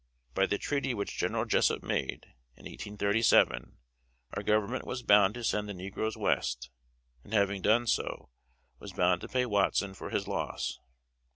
[0.33, 3.77] By the treaty which General Jessup made, in 1837,
[4.33, 6.71] our Government was bound to send the negroes West,
[7.23, 8.31] and having done so,
[8.79, 10.79] was bound to pay Watson for his loss.